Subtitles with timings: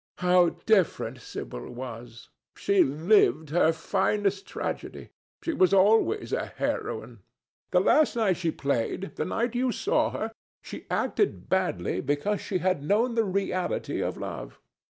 [0.17, 2.29] How different Sibyl was!
[2.55, 5.09] She lived her finest tragedy.
[5.43, 7.19] She was always a heroine.
[7.69, 13.13] The last night she played—the night you saw her—she acted badly because she had known
[13.13, 14.59] the reality of love.